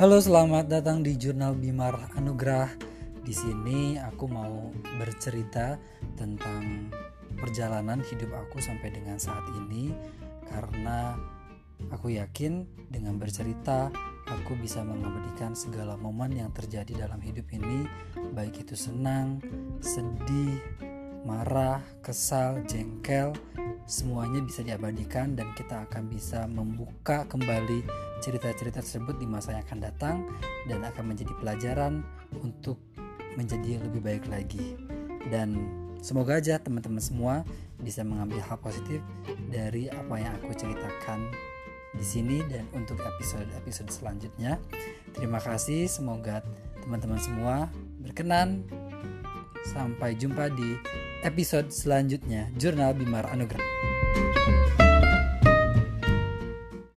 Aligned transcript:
Halo, 0.00 0.16
selamat 0.16 0.64
datang 0.72 1.04
di 1.04 1.12
Jurnal 1.12 1.60
Bimar 1.60 2.16
Anugrah. 2.16 2.72
Di 3.20 3.36
sini 3.36 4.00
aku 4.00 4.32
mau 4.32 4.72
bercerita 4.96 5.76
tentang 6.16 6.88
perjalanan 7.36 8.00
hidup 8.00 8.32
aku 8.32 8.64
sampai 8.64 8.96
dengan 8.96 9.20
saat 9.20 9.44
ini 9.60 9.92
karena 10.48 11.20
aku 11.92 12.16
yakin 12.16 12.64
dengan 12.88 13.20
bercerita 13.20 13.92
aku 14.24 14.56
bisa 14.56 14.80
mengabadikan 14.80 15.52
segala 15.52 16.00
momen 16.00 16.32
yang 16.32 16.48
terjadi 16.56 17.04
dalam 17.04 17.20
hidup 17.20 17.44
ini 17.52 17.84
baik 18.32 18.64
itu 18.64 18.80
senang, 18.80 19.36
sedih, 19.84 20.64
marah, 21.28 21.84
kesal, 22.00 22.64
jengkel, 22.64 23.36
semuanya 23.90 24.38
bisa 24.38 24.62
diabadikan 24.62 25.34
dan 25.34 25.50
kita 25.58 25.82
akan 25.90 26.06
bisa 26.06 26.46
membuka 26.46 27.26
kembali 27.26 27.82
cerita-cerita 28.22 28.78
tersebut 28.78 29.18
di 29.18 29.26
masa 29.26 29.58
yang 29.58 29.66
akan 29.66 29.80
datang 29.82 30.16
dan 30.70 30.86
akan 30.86 31.10
menjadi 31.10 31.34
pelajaran 31.42 32.06
untuk 32.38 32.78
menjadi 33.34 33.82
lebih 33.82 33.98
baik 33.98 34.24
lagi. 34.30 34.78
Dan 35.26 35.58
semoga 35.98 36.38
aja 36.38 36.62
teman-teman 36.62 37.02
semua 37.02 37.42
bisa 37.82 38.06
mengambil 38.06 38.38
hal 38.46 38.62
positif 38.62 39.02
dari 39.50 39.90
apa 39.90 40.14
yang 40.22 40.38
aku 40.38 40.54
ceritakan 40.54 41.26
di 41.90 42.06
sini 42.06 42.38
dan 42.46 42.70
untuk 42.70 43.02
episode-episode 43.02 43.90
selanjutnya. 43.90 44.62
Terima 45.18 45.42
kasih, 45.42 45.90
semoga 45.90 46.46
teman-teman 46.86 47.18
semua 47.18 47.66
berkenan. 47.98 48.62
Sampai 49.60 50.16
jumpa 50.16 50.48
di 50.54 50.78
episode 51.22 51.68
selanjutnya 51.72 52.48
Jurnal 52.56 52.96
Bimar 52.96 53.28
Anugerah. 53.28 53.89